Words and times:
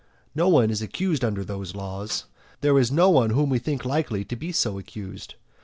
No 0.33 0.49
one 0.49 0.71
is 0.71 0.81
accused 0.81 1.23
under 1.23 1.43
those 1.45 1.75
laws; 1.75 2.25
there 2.61 2.79
is 2.79 2.91
no 2.91 3.11
one 3.11 3.29
whom 3.29 3.51
we 3.51 3.59
think 3.59 3.85
likely 3.85 4.25
to 4.25 4.35
be 4.35 4.51
so 4.51 4.79
accused. 4.79 5.35